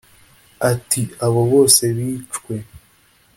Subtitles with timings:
[0.71, 2.55] ati"abo bose bicwe